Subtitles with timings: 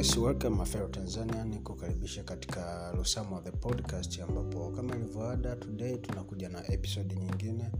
[0.00, 1.44] yes welcome mafero tanzania.
[1.44, 7.70] Nikukaribisha katika lusamo the podcast ambapo kama ilivyoada today tunakuja na episode nyingine.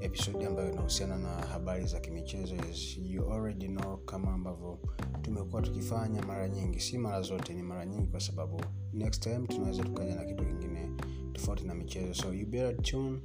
[0.00, 2.54] Episode ambayo inahusiana na habari za kimichezo.
[3.02, 4.78] You already know kama ambavyo
[5.22, 6.80] tumekuwa tukifanya mara nyingi.
[6.80, 8.60] Si mara zote ni mara nyingi kwa sababu
[8.92, 10.90] next time tunaweza tukaja na kitu kingine
[11.32, 12.14] tofauti na michezo.
[12.14, 13.20] So you better tune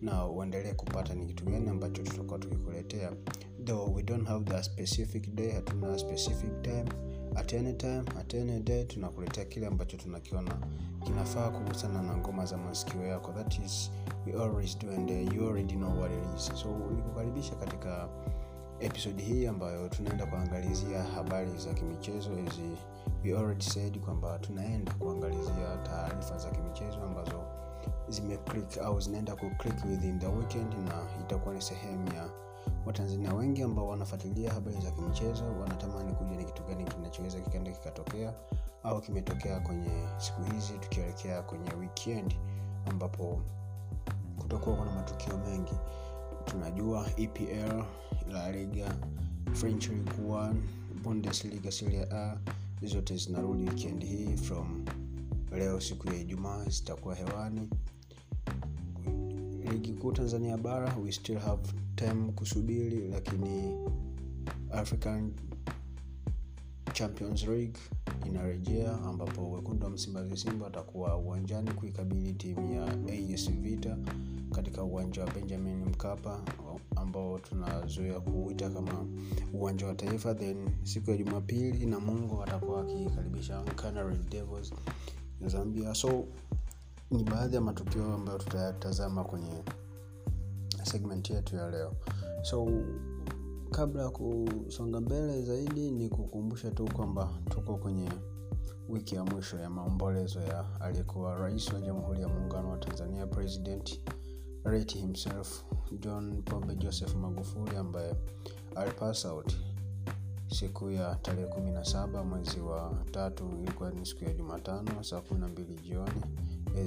[0.00, 3.12] na uendelee kupata ni kitu gani ambacho tutakuwa tukikuletea.
[3.64, 6.84] Though we don't have the specific day hatuna specific time
[7.38, 10.54] at any time at any day tunakuletea kile ambacho tunakiona.
[11.04, 13.32] Kinafaa kuhusiana na ngoma za masikio yako.
[13.32, 13.90] That is
[14.26, 16.60] we always do and uh, you already know what it is.
[16.60, 18.08] So nikukaribisha katika
[18.80, 22.30] episodi hii ambayo tunaenda kuangalizia habari za kimichezo.
[22.36, 22.76] Hizi
[23.24, 27.44] we already said kwamba tunaenda kuangalizia taarifa za kimichezo ambazo
[28.08, 32.28] zimeclick au zinaenda kuclick within the weekend na itakuwa ni sehemu ya
[32.88, 38.34] watanzania wengi ambao wanafuatilia habari za kimichezo wanatamani kujua ni kitu gani kinachoweza kikaenda kikatokea
[38.82, 42.34] au kimetokea kwenye siku hizi tukielekea kwenye weekend
[42.86, 43.40] ambapo
[44.38, 45.72] kutakuwa kuna matukio mengi.
[46.44, 47.82] Tunajua epl
[48.32, 48.96] la liga
[49.52, 50.54] french league 1
[51.02, 52.36] bundesliga serie a
[52.82, 54.84] zote zinarudi weekend hii from
[55.52, 57.70] leo siku ya ijumaa zitakuwa hewani
[59.72, 61.62] ligi kuu tanzania bara we still have
[61.96, 63.76] time kusubiri lakini
[64.70, 65.32] african
[66.92, 67.80] champions league
[68.26, 72.86] inarejea ambapo wekundu wa msimbazi simba atakuwa uwanjani kuikabili timu ya
[73.34, 73.96] as vita
[74.52, 76.40] katika uwanja wa benjamin mkapa
[76.96, 79.06] ambao tunazoea kuuita kama
[79.52, 80.34] uwanja wa taifa.
[80.34, 84.72] Then siku ya jumapili na mungu atakuwa akikaribisha Canary devils
[85.46, 85.94] zambia.
[85.94, 86.24] So
[87.10, 89.64] ni baadhi ya matukio ambayo tutayatazama kwenye
[90.82, 91.92] segment yetu ya leo.
[92.42, 92.68] So
[93.70, 98.08] kabla ya kusonga mbele zaidi ni kukumbusha tu kwamba tuko kwenye
[98.88, 104.00] wiki ya mwisho ya maombolezo ya aliyekuwa rais wa jamhuri ya muungano wa tanzania president
[104.64, 105.64] rate himself
[105.98, 108.14] john pombe joseph magufuli ambaye
[108.74, 109.52] alipass out
[110.50, 116.20] siku ya tarehe 17 mwezi wa tatu ilikuwa ni siku ya jumatano saa 12 jioni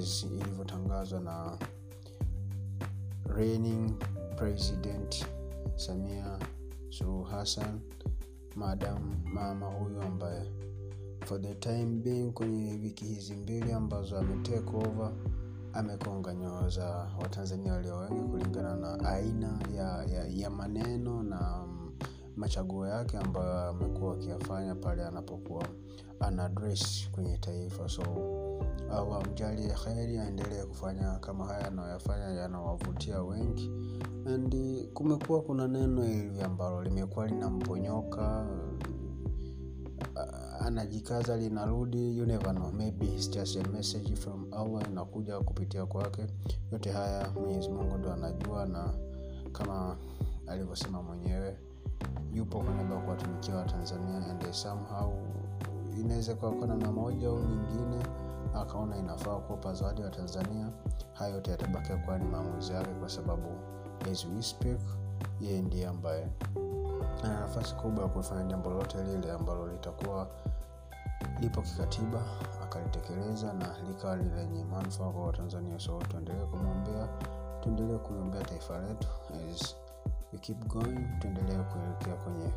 [0.00, 1.58] ilivyotangazwa na
[3.36, 3.92] reigning
[4.36, 5.26] president
[5.76, 6.38] samia
[6.90, 7.80] suluhu hassan
[8.56, 10.42] madam mama huyu ambaye
[11.24, 15.12] for the time being kwenye wiki hizi mbili ambazo ametake over
[15.72, 16.86] amekonga nyoyo za
[17.22, 21.66] watanzania walio wengi kulingana na aina ya, ya, ya maneno na
[22.36, 25.68] machaguo yake ambayo amekuwa akiyafanya pale anapokuwa
[26.20, 26.50] ana
[27.12, 27.88] kwenye taifa.
[27.88, 28.02] So
[28.92, 33.70] au amjali kheri aendelee kufanya kama haya anayoyafanya yanawavutia wengi.
[34.26, 34.54] And
[34.92, 38.46] kumekuwa kuna neno hili ambalo limekuwa linamponyoka
[40.16, 42.72] uh, anajikaza linarudi you never know.
[42.72, 46.26] Maybe it's just a message from Allah inakuja kupitia kwake.
[46.72, 48.94] Yote haya mwenyezi mungu ndo anajua na
[49.52, 49.96] kama
[50.46, 51.56] alivyosema mwenyewe
[52.34, 55.12] yupo kwa niaba ya kuwatumikia watanzania and somehow
[56.00, 58.04] inaweza kuwa kwa namna moja au nyingine
[58.54, 60.68] akaona inafaa kuwapa zawadi wa tanzania
[61.12, 63.48] hayo yote yatabakia kuwa ni maamuzi yake kwa sababu
[64.12, 64.26] as
[65.40, 66.28] yeye ndiye ambaye
[67.24, 70.26] ana nafasi kubwa ya kufanya jambo lolote lile ambalo litakuwa
[71.40, 72.22] lipo kikatiba
[72.62, 77.08] akalitekeleza na likawa lenye manufaa kwa watanzania so tuendelee kumwombea
[77.62, 79.08] tuendelee kuiombea taifa letu.
[81.20, 82.50] Tuendelee kuelekea kwenye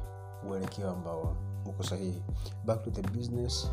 [0.49, 1.35] uelekeo ambao
[1.65, 2.23] uko sahihi.
[2.65, 3.71] Back to the business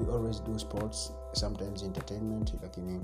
[0.00, 3.00] we always do sports sometimes entertainment lakini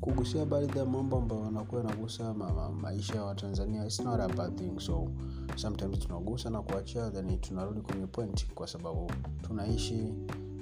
[0.00, 4.28] kugusia baadhi ya mambo ambayo anakuwa nagusa ma, ma, maisha ya watanzania its not a
[4.28, 4.80] bad thing.
[4.80, 5.08] So
[5.56, 9.10] sometimes tunagusa na kuachia then tunarudi kwenye point kwa sababu
[9.42, 10.14] tunaishi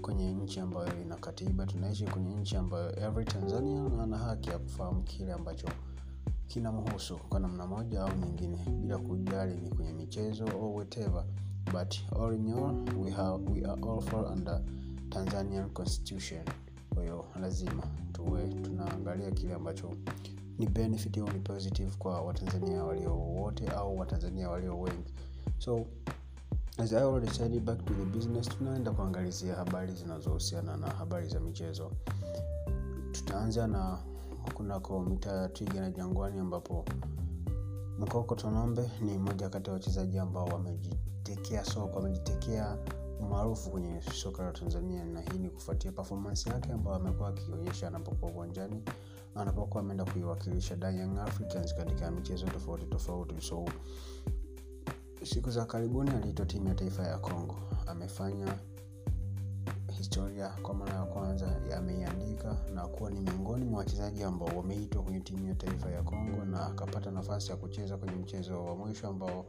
[0.03, 5.03] kwenye nchi ambayo ina katiba tunaishi kwenye nchi ambayo every tanzania ana haki ya kufahamu
[5.03, 5.67] kile ambacho
[6.47, 11.25] kinamhusu kwa namna moja au nyingine bila kujali ni kwenye michezo or whatever.
[11.72, 14.60] But all in all we, have, we are all fall under
[15.10, 16.45] tanzanian constitution.
[16.95, 17.83] Kwa lazima
[18.13, 19.91] tuwe tunaangalia kile ambacho
[20.59, 25.15] ni benefit au ni positive kwa watanzania walio wote au watanzania walio wengi.
[25.59, 25.87] So
[26.78, 31.41] as I already said back to the business tunaenda kuangalizia habari zinazohusiana na habari za
[31.41, 31.91] michezo.
[33.13, 33.99] Tutaanza na
[34.54, 36.84] kunako mitaa ya twiga na jangwani ambapo
[37.99, 42.77] mkoko tonombe ni mmoja kati ya wachezaji ambao wamejitekea soko wamejitekea
[43.20, 48.32] umaarufu kwenye soka la tanzania na hii ni kufuatia performance yake ambayo amekuwa akionyesha anapokuwa
[48.32, 48.82] uwanjani
[49.34, 53.41] anapokuwa ameenda kuiwakilisha young africans katika michezo tofauti tofauti.
[53.41, 53.65] So
[55.24, 57.56] siku za karibuni aliitwa timu ya taifa ya congo
[57.86, 58.59] amefanya
[59.98, 65.20] historia kwa mara ya kwanza ameiandika na kuwa ni miongoni mwa wachezaji ambao wameitwa kwenye
[65.20, 69.47] timu ya taifa ya congo na akapata nafasi ya kucheza kwenye mchezo wa mwisho ambao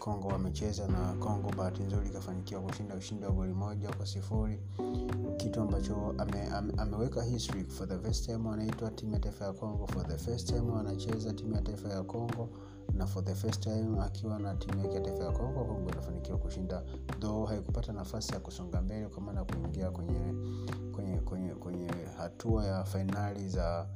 [0.00, 4.60] congo wamecheza na congo bahati nzuri ikafanikiwa kushinda ushindi wa goli moja kwa sifuri.
[5.36, 9.52] Kitu ambacho ame, ame, ameweka history for the first time anaitwa timu ya taifa ya
[9.52, 12.48] Kongo, for the first time anacheza timu ya taifa ya congo
[12.94, 16.38] na for the first time akiwa na timu yake ya taifa ya kongo kongo inafanikiwa
[16.38, 16.82] kushinda.
[17.20, 20.34] Though haikupata nafasi ya kusonga mbele kwa maana kuingia kwenye
[21.18, 23.86] kwenye kwenye kwenye hatua ya fainali za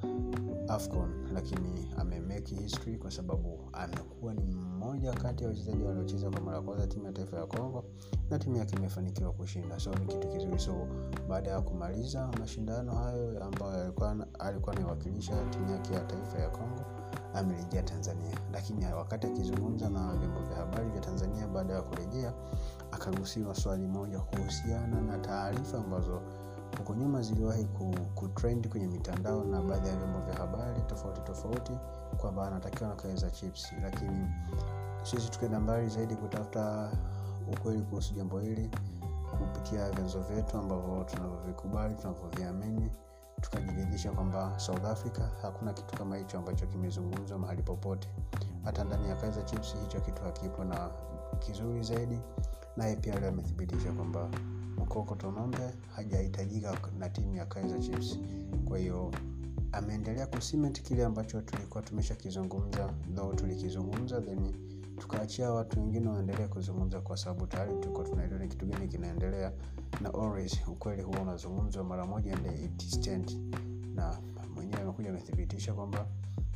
[0.68, 6.60] afcon lakini amemeki history kwa sababu amekuwa ni mmoja kati ya wachezaji waliocheza kwa mara
[6.62, 7.84] kwanza timu ya taifa ya congo
[8.30, 9.80] na timu yake imefanikiwa kushinda.
[9.80, 10.58] So ni kitu kizuri.
[10.58, 10.86] So
[11.28, 16.84] baada ya kumaliza mashindano hayo ambayo alikuwa alikuwa anaiwakilisha timu yake ya taifa ya congo
[17.34, 18.38] amerejea tanzania.
[18.52, 22.32] Lakini wakati akizungumza na vyombo vya habari vya tanzania baada ya kurejea
[22.92, 26.22] akagusiwa swali moja kuhusiana na taarifa ambazo
[26.78, 27.64] huko nyuma ziliwahi
[28.14, 31.72] kutrend kwenye mitandao na baadhi ya vyombo vya habari tofauti tofauti
[32.16, 33.72] kwamba anatakiwa na kaweza chips.
[33.82, 34.26] Lakini
[35.02, 36.92] sisi tukienda mbali zaidi kutafuta
[37.52, 38.70] ukweli kuhusu jambo hili
[39.38, 42.90] kupitia vyanzo vyetu ambavyo tunavyovikubali tunavyoviamini
[43.40, 48.08] tukajiridhisha kwamba south africa hakuna kitu kama hicho ambacho kimezungumzwa mahali popote.
[48.64, 50.90] Hata ndani ya kaiza chips hicho kitu hakipo na
[51.38, 52.20] kizuri zaidi
[52.76, 54.28] naye pia leo amethibitisha kwamba
[54.78, 55.58] mkoko tonombe
[55.96, 58.18] hajahitajika na timu ya Kaizer Chiefs.
[58.64, 59.12] kwa hiyo
[59.72, 64.52] ameendelea kusimenti kile ambacho tulikuwa tumeshakizungumza though tulikizungumza then
[64.98, 69.52] tukaachia watu wengine waendelee kuzungumza kwa sababu tayari tulikuwa tunaelewa ni kitu gani kinaendelea
[70.00, 73.32] na always ukweli huwa unazungumzwa mara moja and it stand
[73.94, 74.18] na
[74.54, 76.06] mwenyewe amekuja amethibitisha kwamba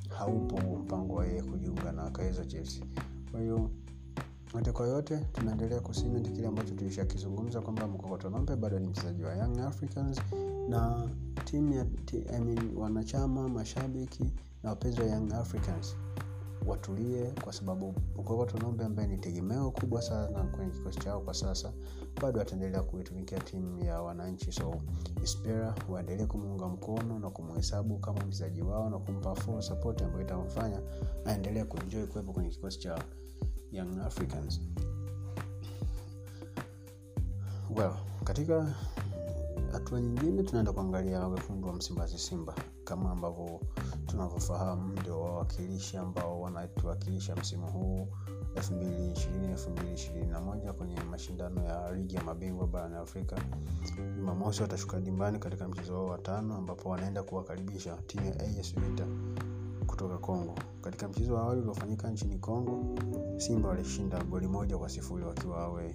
[0.09, 2.81] haupo mpango wa yeye kujiunga na Kaizer chiefs
[3.33, 3.71] kwa hiyo
[4.55, 9.59] yote kwa yote tunaendelea kusimenti kile ambacho tulishakizungumza kwamba mkokotonombe bado ni mchezaji wa young
[9.59, 10.19] africans
[10.69, 11.09] na
[11.45, 11.87] timu ya
[12.33, 14.25] I mean, wanachama mashabiki
[14.63, 15.97] na wapenzi wa young africans.
[16.67, 21.73] Watulie kwa sababu mkokotonombe ambaye ni tegemeo kubwa sana kwenye kikosi chao kwa sasa
[22.23, 24.53] bado ataendelea kuitumikia timu ya wananchi.
[24.53, 24.75] So
[25.23, 30.81] espera waendelee kumuunga mkono na kumhesabu kama mchezaji wao na kumpa full support ambayo itamfanya
[31.25, 33.05] aendelee kuenjoy kuwepo kwenye kikosi cha
[33.73, 34.61] young africans.
[37.77, 37.93] Well
[38.25, 38.75] katika
[39.73, 42.55] hatua nyingine tunaenda kuangalia wekundu wa msimbazi simba
[42.85, 43.61] kama ambavyo
[44.07, 48.09] tunavyofahamu ndio wawakilishi ambao wanatuwakilisha msimu huu
[48.55, 53.37] 2020-2021 kwenye mashindano ya ligi ya mabingwa barani afrika.
[54.17, 59.07] Jumamosi watashuka dimbani katika mchezo wao watano ambapo wanaenda kuwakaribisha timu ya as vita
[59.99, 60.55] kutoka Kongo.
[60.81, 62.99] katika mchezo wa awali uliofanyika nchini Kongo,
[63.37, 65.95] simba walishinda goli moja kwa sifuri wakiwa away.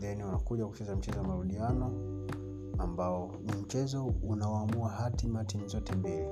[0.00, 1.92] then wanakuja kucheza mchezo wa marudiano
[2.78, 6.28] ambao ni mchezo unaoamua hatima timu zote mbili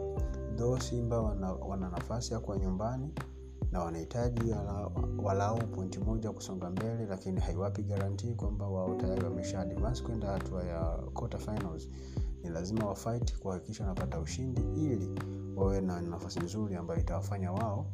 [0.56, 3.12] Though simba wana, wana nafasi ya kuwa nyumbani
[3.72, 4.54] na wanahitaji
[5.22, 10.64] walau pointi moja kusonga mbele lakini haiwapi garantii kwamba wao tayari wamesha advance kwenda hatua
[10.64, 10.80] ya
[11.14, 11.88] quarter finals
[12.42, 15.10] ni lazima wafight kuhakikisha wanapata ushindi ili
[15.58, 17.86] wawe na nafasi nzuri ambayo itawafanya wao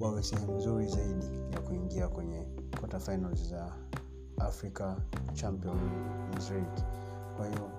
[0.00, 2.46] wawe sehemu nzuri zaidi ya kuingia kwenye
[2.78, 3.72] quarter finals za
[4.38, 4.94] africa
[5.32, 6.82] champions league.
[7.36, 7.70] Kwa hiyo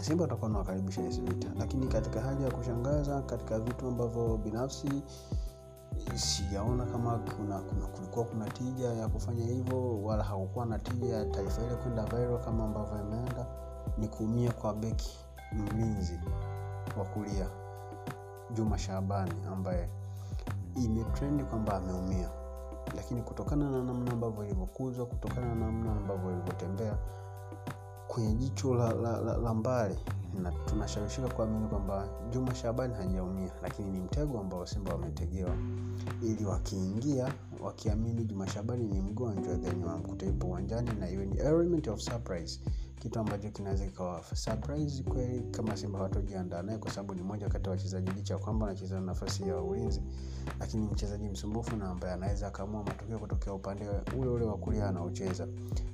[0.00, 1.48] simba watakuwa nawakaribisha vita.
[1.58, 5.02] Lakini katika hali ya kushangaza katika vitu ambavyo binafsi
[6.14, 11.24] sijaona kama kuna, kuna kulikuwa kuna tija ya kufanya hivyo wala hakukuwa na tija ya
[11.24, 13.46] taifa ile kwenda viral kama ambavyo imeenda
[13.98, 15.18] ni kuumia kwa beki
[15.52, 16.20] mlinzi
[16.98, 17.46] wa kulia
[18.54, 19.88] juma shabani ambaye
[20.84, 22.30] imetrendi kwamba ameumia.
[22.96, 26.98] Lakini kutokana na namna ambavyo ilivyokuzwa kutokana na namna ambavyo ilivyotembea
[28.08, 29.98] kwenye jicho la, la, la, la mbali
[30.42, 33.50] na tunashawishika kuamini kwamba juma shabani hajaumia.
[33.62, 35.54] Lakini ni mtego ambao simba wametegewa
[36.22, 37.32] ili wakiingia
[37.64, 42.60] wakiamini juma shabani ni mgonjwa then wamkute ipo uwanjani na iwe ni element of surprise
[42.98, 47.64] kitu ambacho kinaweza kikawa surprise kweli kama simba hawatojiandaa naye kwa sababu ni moja kati
[47.64, 50.02] ya wachezaji licha kwamba anacheza nafasi ya ulinzi
[50.60, 53.84] lakini mchezaji msumbufu na ambaye anaweza akaamua matokeo kutokea upande
[54.18, 55.48] ule ule wa kulia anaocheza.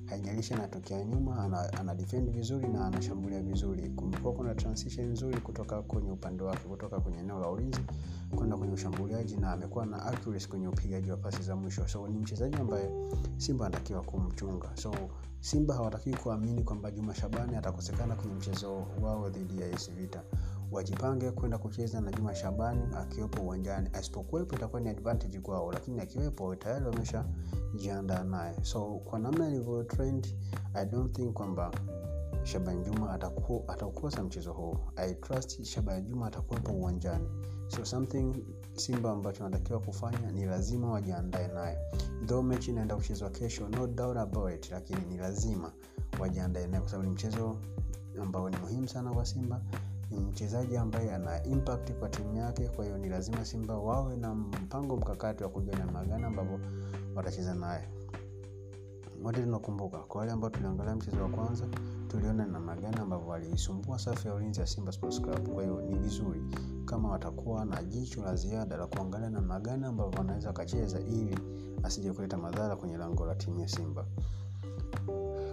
[0.06, 3.88] Haijalishi anatokea nyuma ana, ana defend vizuri na anashambulia vizuri.
[3.90, 7.80] Kumekuwa kuna transition nzuri kutoka kwenye upande wake kutoka kwenye eneo la ulinzi
[8.36, 11.88] kwenda kwenye ushambuliaji na amekuwa na accuracy kwenye upigaji wa pasi za mwisho.
[11.88, 12.90] So ni mchezaji ambaye
[13.36, 14.70] simba anatakiwa kumchunga.
[14.76, 14.92] So
[15.44, 20.22] simba hawatakiwi kuamini kwamba juma shabani atakosekana kwenye mchezo wao dhidi ya AS vita.
[20.72, 23.88] Wajipange kwenda kucheza na juma shabani akiwepo uwanjani.
[23.92, 28.56] Asipokuwepo itakuwa ni advantage kwao lakini akiwepo tayari wameshajiandaa naye.
[28.62, 30.34] So kwa namna ilivyo trend
[30.74, 31.70] i don't think kwamba
[32.42, 34.76] shaban juma ataku, ataukosa mchezo huu.
[34.96, 37.28] I trust shaban juma atakuwepo uwanjani.
[37.68, 38.34] So something
[38.74, 41.78] simba ambacho anatakiwa kufanya ni lazima wajiandae naye
[42.26, 45.72] though mechi inaenda kuchezwa kesho no doubt about it lakini ni lazima
[46.20, 47.56] wajiandae naye kwa sababu ni mchezo
[48.22, 49.60] ambao ni muhimu sana kwa simba.
[50.10, 54.34] Ni mchezaji ambaye ana impact kwa timu yake kwa hiyo ni lazima simba wawe na
[54.34, 56.24] mpango mkakati wa kujua namna gani
[57.14, 57.88] watacheza naye.
[59.22, 61.66] Wote tunakumbuka kwa wale ambao tuliangalia mchezo wa kwanza
[62.08, 65.48] tuliona namna gani ambavyo waliisumbua safu ya ulinzi ya simba sports club.
[65.48, 66.42] Kwa hiyo ni vizuri
[66.94, 71.38] kama watakuwa na jicho la ziada la kuangalia namna gani ambavyo wanaweza wakacheza ili
[71.82, 74.06] asije kuleta madhara kwenye lango la timu ya simba.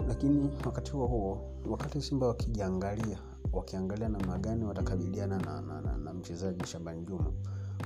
[0.07, 3.19] Lakini wakati huo huo wakati simba wakijiangalia
[3.53, 7.31] wakiangalia namna gani watakabiliana na, na, na, na mchezaji shaban juma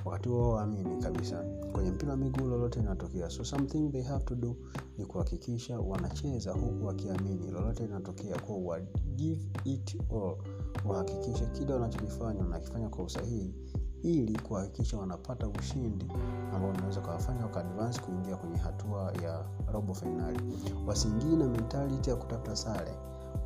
[0.04, 3.30] wakati huo waamini kabisa kwenye mpira wa miguu lolote linatokea.
[3.30, 4.56] So something they have to do
[4.98, 8.38] ni kuhakikisha wanacheza huku wakiamini lolote linatokea.
[8.38, 8.80] Kwa
[9.16, 10.36] give it all
[10.84, 13.54] wahakikishe kile wanachokifanya wanakifanya kwa usahihi
[14.02, 16.06] ili kuhakikisha wanapata ushindi
[16.54, 22.56] ambao unaweza kawafanya wakaadvance kuingia kwenye hatua ya robo fainali wasiingie na mentality ya kutafuta
[22.56, 22.92] sare.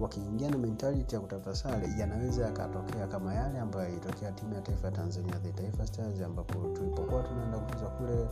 [0.00, 4.86] Wakiingia na mentality ya kutafuta sare yanaweza yakatokea kama yale ambayo yalitokea timu ya taifa
[4.86, 8.28] ya tanzania the taifa stars ambapo tulipokuwa tunaenda kucheza kule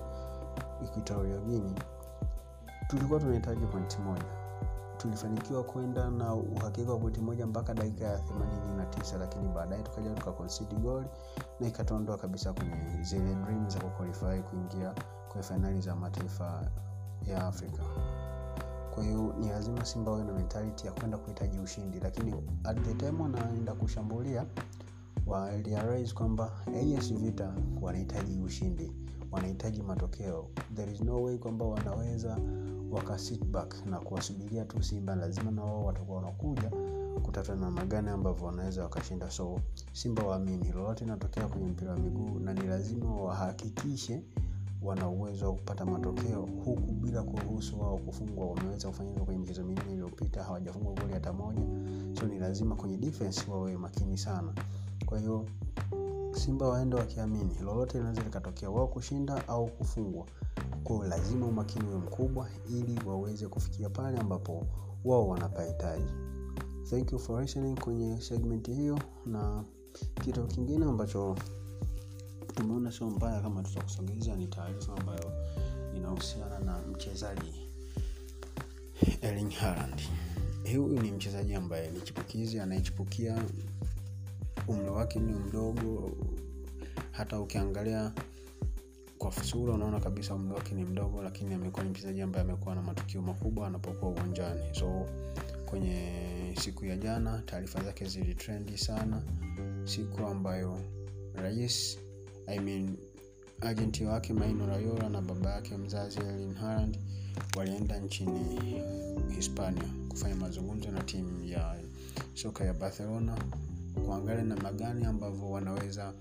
[0.84, 1.82] equatorial guinea
[2.88, 4.37] tulikuwa tunahitaji pointi moja
[4.98, 10.74] tulifanikiwa kwenda na uhakika wa pointi moja mpaka dakika ya 89 lakini baadaye tukaja tukakonsidi
[10.74, 11.06] goli
[11.60, 14.94] na ikatuondoa kabisa kwenye zile dream za kuqualify kuingia
[15.28, 16.70] kwenye fainali za mataifa
[17.26, 17.82] ya afrika.
[18.94, 22.94] Kwa hiyo ni lazima simba wawe na mentality ya kwenda kuhitaji ushindi lakini at the
[22.94, 24.46] time wanaenda kushambulia
[25.26, 26.50] warealize kwamba
[26.98, 27.52] as vita
[27.82, 28.92] wanahitaji ushindi
[29.32, 30.48] wanahitaji matokeo.
[30.74, 32.38] There is no way kwamba wanaweza
[32.90, 35.14] waka sit back na kuwasubiria tu simba.
[35.16, 36.70] Lazima na wao watakuwa wanakuja
[37.22, 39.30] kutafuta namna gani ambavyo wanaweza wakashinda.
[39.30, 39.60] So
[39.92, 44.22] simba waamini lolote inatokea kwenye mpira wa miguu na ni lazima wahakikishe
[44.82, 48.46] wana uwezo wa kupata matokeo huku bila kuruhusu wao kufungwa.
[48.46, 51.62] Wameweza kufanya hivyo kwenye michezo minne iliyopita hawajafungwa goli hata moja.
[52.20, 54.52] So ni lazima kwenye defense wawe makini sana.
[55.06, 55.44] Kwa hiyo
[56.32, 60.26] simba waende wakiamini lolote linaweza likatokea wao kushinda au kufungwa
[60.88, 64.66] kwao lazima umakini uwe mkubwa ili waweze kufikia pale ambapo
[65.04, 66.12] wao wanapahitaji.
[66.90, 69.64] Thank you for listening kwenye segment hiyo na
[70.24, 71.36] kitu kingine ambacho
[72.54, 75.32] tumeona sio mbaya kama tutakusogeza ni taarifa ambayo
[75.96, 77.68] inahusiana na mchezaji
[79.22, 80.02] erling harand
[80.64, 83.42] huyu ni mchezaji ambaye ni chipukizi anayechipukia.
[84.68, 86.10] Umri wake ni mdogo.
[87.10, 88.12] Hata ukiangalia
[89.18, 92.82] kwa sura unaona kabisa umri wake ni mdogo lakini amekuwa ni mchezaji ambaye amekuwa na
[92.82, 94.60] matukio makubwa anapokuwa uwanjani.
[94.72, 95.06] So
[95.66, 96.12] kwenye
[96.60, 99.22] siku ya jana taarifa zake zilitrendi sana.
[99.84, 100.80] Siku ambayo
[101.34, 101.98] rais
[102.46, 102.96] I mean,
[103.60, 106.98] ajenti wake maino rayola na baba yake mzazi elin harand
[107.56, 108.60] walienda nchini
[109.36, 111.76] hispania kufanya mazungumzo na timu ya
[112.34, 113.38] soka ya barcelona
[114.06, 116.12] kuangalia namna gani ambavyo wanaweza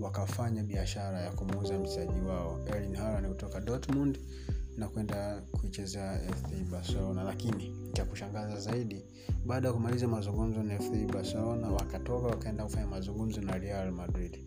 [0.00, 4.18] wakafanya biashara ya kumuuza mchezaji wao Erling Haaland kutoka dortmund
[4.76, 7.22] na kwenda kuichezea fc barcelona.
[7.24, 9.04] Lakini cha kushangaza zaidi
[9.46, 14.38] baada ya kumaliza mazungumzo na fc barcelona wakatoka wakaenda kufanya mazungumzo na real madrid.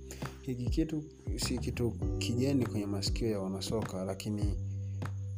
[0.41, 1.03] Hiki kitu
[1.37, 4.55] si kitu kigeni kwenye masikio ya wanasoka lakini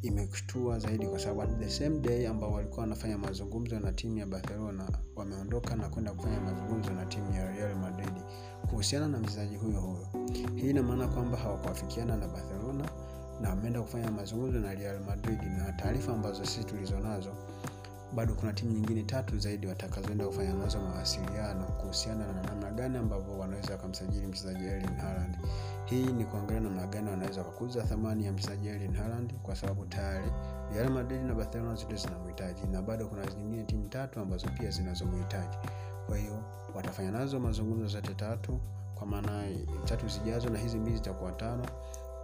[0.01, 4.25] imekushtua zaidi kwa sababu at the same day ambao walikuwa wanafanya mazungumzo na timu ya
[4.25, 8.13] barcelona wameondoka na kwenda kufanya mazungumzo na timu ya real madrid
[8.86, 10.08] kuhusiana na mchezaji huyo huyo
[10.56, 12.89] hii ina maana kwamba hawakuafikiana na barcelona
[13.42, 17.30] na wameenda kufanya mazungumzo na real madrid na taarifa ambazo sisi tulizonazo
[18.15, 23.38] bado kuna timu nyingine tatu zaidi watakazoenda kufanya nazo mawasiliano kuhusiana na namna gani ambavyo
[23.39, 25.38] wanaweza wakamsajili mchezaji Erling Haaland.
[25.86, 30.32] Hii ni kuangalia namna gani wanaweza kukuza thamani ya mchezaji Erling Haaland kwa sababu tayari
[30.74, 35.58] Real Madrid na Barcelona zote zinamhitaji na bado kuna nyingine timu tatu ambazo pia zinazomhitaji.
[36.08, 36.44] Kwa hiyo
[36.76, 38.60] watafanya nazo mazungumzo zote tatu
[38.96, 39.44] kwa maana
[39.86, 41.66] tatu zijazo na hizi mbili zitakuwa tano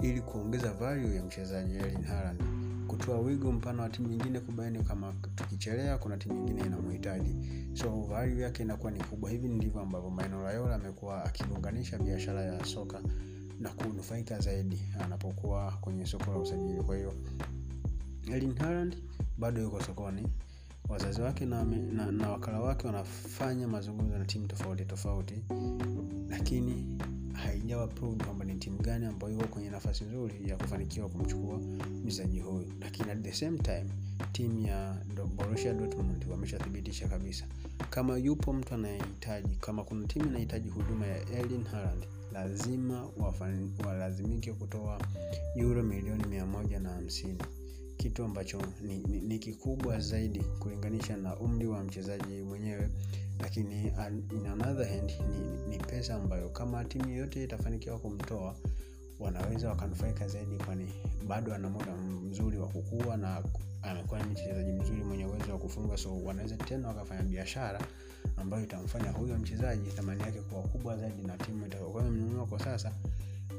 [0.01, 2.43] ili kuongeza value ya mchezaji Erling Haaland.
[2.87, 7.35] Kutoa wigo mpana wa timu nyingine kubaini kama tukichelea kuna timu nyingine inamhitaji
[7.73, 9.29] so value yake inakuwa ni kubwa.
[9.29, 13.01] Hivi ndivyo ambavyo maino Raiola amekuwa akiunganisha biashara ya soka
[13.59, 16.83] na kunufaika zaidi anapokuwa kwenye soko la usajili.
[16.83, 17.13] Kwa hiyo
[18.31, 18.95] Erling Haaland
[19.37, 20.27] bado yuko sokoni
[20.91, 25.33] wazazi wake na, na, na wakala wake wanafanya mazungumzo na timu tofauti tofauti
[26.29, 26.97] lakini
[27.33, 27.87] haijawa
[28.25, 31.59] kwamba ni timu gani ambayo iko kwenye nafasi nzuri ya kufanikiwa kumchukua
[32.05, 32.73] mchezaji huyu.
[32.81, 33.85] Lakini at the same time
[34.31, 34.95] timu ya
[35.37, 37.45] Borussia Dortmund wameshathibitisha kabisa.
[37.89, 43.07] Kama yupo mtu anayehitaji kama kuna timu inahitaji huduma ya Erling Haaland lazima
[43.85, 45.01] walazimike kutoa
[45.55, 47.37] euro milioni mia moja na hamsini
[48.01, 52.89] kitu ambacho ni, ni, ni kikubwa zaidi kulinganisha na umri wa mchezaji mwenyewe
[53.39, 53.93] lakini
[54.31, 58.55] in another hand ni, ni pesa ambayo kama timu yoyote itafanikiwa kumtoa
[59.19, 60.87] wanaweza wakanufaika zaidi kwani
[61.27, 63.43] bado ana muda mzuri wa kukua na
[63.81, 65.97] amekuwa ni mchezaji mzuri mwenye uwezo wa kufunga.
[65.97, 67.81] So wanaweza tena wakafanya biashara
[68.37, 72.91] ambayo itamfanya huyo mchezaji thamani yake kuwa kubwa zaidi na timu itakayokuwa imenunua kwa sasa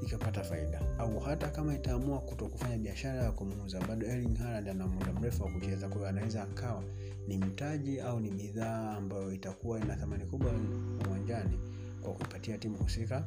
[0.06, 0.80] ikapata faida.
[0.98, 5.42] Au hata kama itaamua kuto kufanya biashara ya kumuuza bado Erling Haaland ana muda mrefu
[5.42, 6.82] wa kucheza kwa hiyo anaweza akawa
[7.28, 10.52] ni mtaji au ni bidhaa ambayo itakuwa ina thamani kubwa
[11.08, 11.58] uwanjani
[12.02, 13.24] kwa kupatia timu husika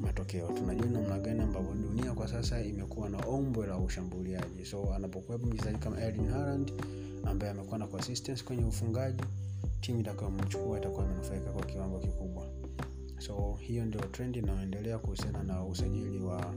[0.00, 0.46] matokeo.
[0.48, 4.64] Tunajua namna gani ambavyo dunia kwa sasa imekuwa na ombwe la ushambuliaji.
[4.64, 6.72] So anapokuwepo mchezaji kama Erling Haaland
[7.24, 9.24] ambaye amekuwa na consistency kwenye ufungaji
[9.80, 12.46] timu itakayomchukua itakuwa imenufaika kwa kiwango kikubwa
[13.20, 16.54] so hiyo ndio trend inayoendelea kuhusiana na usajili wa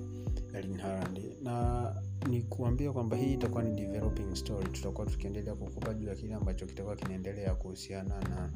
[0.53, 1.19] Erling Haaland.
[1.43, 1.95] Na
[2.29, 4.67] ni kuambia kwamba hii itakuwa ni developing story.
[4.69, 8.49] Tutakuwa tukiendelea kukupa juu ya kile ambacho kitakuwa kinaendelea kuhusiana na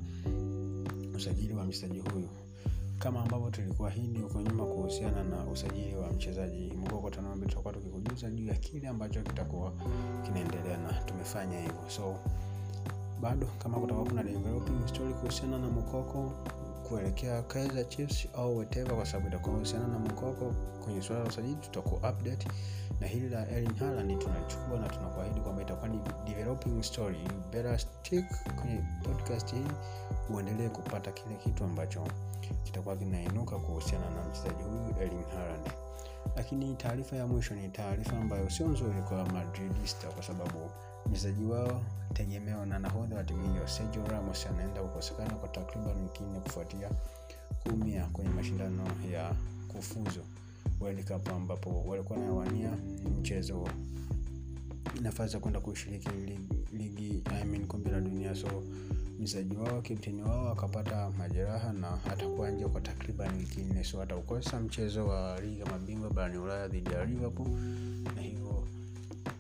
[1.16, 2.30] usajili wa mchezaji huyu.
[3.00, 8.54] Kama ambavyo tulikuahidi huko nyuma kuhusiana na usajili wa mchezaji mgoko tutakuwa tukikujuza juu ya
[8.56, 9.74] kile ambacho kitakuwa
[10.26, 11.90] kinaendelea na tumefanya hivyo.
[11.90, 12.16] So
[13.22, 16.32] bado kama kutakuwa kuna developing story kuhusiana na mkoko
[16.90, 20.54] kuelekea Kaizer Chiefs au whatever kwa sababu itakuwa husiana na mkoko
[20.84, 22.48] kwenye suala la usajili tutaku update
[23.02, 27.20] na hili la Erling Haaland tunachukua na tunakuahidi kwamba itakuwa ni developing story.
[27.52, 28.26] Better stick
[28.62, 29.66] kwenye podcast hii
[30.36, 32.04] uendelee kupata kile kitu ambacho
[32.64, 35.72] kitakuwa kinainuka kuhusiana na mchezaji huyu Erling Haaland.
[36.36, 40.70] Lakini taarifa ya mwisho ni taarifa ambayo sio nzuri kwa Madridista kwa sababu
[41.12, 41.82] mchezaji wao
[42.14, 46.90] tegemeo na nahodha wa timu hiyo Sergio Ramos anaenda kukosekana kwa takriban wiki nne kufuatia
[47.64, 49.36] kuumia kwenye mashindano ya
[49.68, 50.22] kufuzu
[50.82, 52.72] World Cup ambapo walikuwa nawania
[53.20, 53.68] mchezo
[55.02, 56.10] nafasi ya kwenda kushiriki
[56.74, 58.36] ligi I mean kombe la dunia.
[58.36, 58.48] So
[59.20, 63.84] mchezaji wao kapteni wao akapata majeraha na atakuwa nje kwa takriban wiki nne.
[63.84, 67.48] So ataukosa mchezo wa ligi ya mabingwa barani ulaya dhidi ya liverpool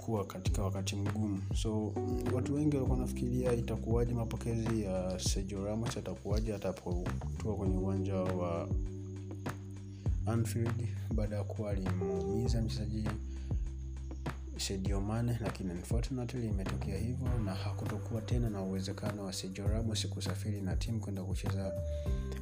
[0.07, 1.41] kuwa katika wakati mgumu.
[1.55, 1.93] So
[2.33, 5.97] watu wengi walikuwa nafikiria itakuwaje mapokezi ya Sergio Ramos
[6.55, 8.69] atapotua kwenye uwanja wa
[10.25, 13.09] Anfield baada ya kuwa alimuumiza mchezaji
[14.57, 15.03] Sadio
[15.41, 19.67] lakini unfortunately imetokea hivyo na hakutokuwa tena na uwezekano wa Sergio
[20.07, 21.71] kusafiri na timu kwenda kucheza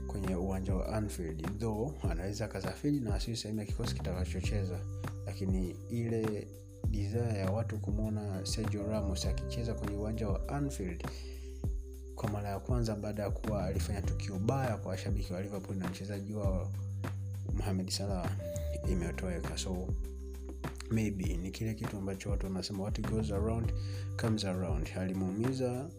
[0.08, 1.60] kwenye uwanja wa Anfield.
[1.60, 4.80] Though anaweza akasafiri na asiwe sehemu ya kikosi kitakachocheza
[5.26, 6.48] lakini ile
[6.92, 11.08] desire ya watu kumwona Sergio Ramos akicheza kwenye uwanja wa Anfield
[12.16, 15.90] kwa mara ya kwanza baada ya kuwa alifanya tukio baya kwa washabiki wa Liverpool na
[15.90, 16.72] mchezaji wao
[17.58, 18.30] Mohamed Salah
[18.92, 19.88] imetoweka so
[20.92, 23.74] maybe ni kile kitu ambacho watu wanasema what goes around
[24.22, 24.90] comes around.
[25.00, 25.90] Alimuumiza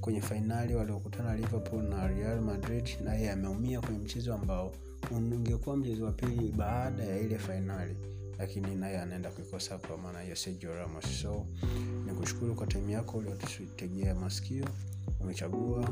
[0.00, 4.72] kwenye fainali waliokutana liverpool na real madrid na yeye ameumia kwenye mchezo ambao
[5.10, 7.96] ungekuwa mchezo wa pili baada ya ile fainali
[8.38, 10.70] lakini naye anaenda kuikosa kwa maana ya Sergio
[11.22, 11.46] so
[12.06, 14.64] ni kushukuru kwa time yako uliotutegea masikio.
[15.20, 15.88] Umechagua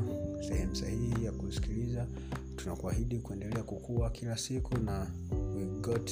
[0.47, 2.07] sehemu sahihi ya kusikiliza.
[2.55, 5.07] Tunakuahidi kuendelea kukua kila siku na
[5.55, 6.11] we got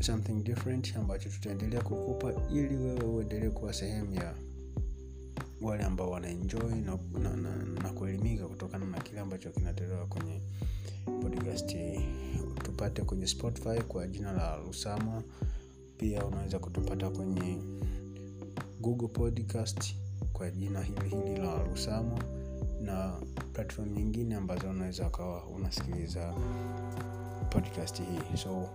[0.00, 4.34] something different ambacho tutaendelea kukupa ili wewe uendelee kuwa sehemu ya
[5.60, 10.40] wale ambao wanaenjoy na, na, na, na kuelimika kutokana na kile ambacho kinatolewa kwenye
[11.22, 11.76] podcast.
[12.62, 15.22] Tupate kwenye spotify kwa jina la lusamo
[15.96, 17.58] pia unaweza kutupata kwenye
[18.80, 19.94] google podcast
[20.32, 22.18] kwa jina hili hili la lusamo
[22.82, 23.20] na
[23.52, 26.34] platform nyingine ambazo unaweza ukawa unasikiliza
[27.50, 28.36] podcast hii.
[28.36, 28.68] So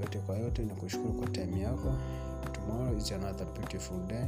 [0.00, 1.94] yote kwa yote ni kushukuru kwa time yako.
[2.52, 4.24] Tomorrow is another beautiful day